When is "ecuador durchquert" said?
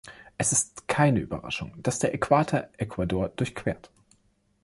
2.79-3.91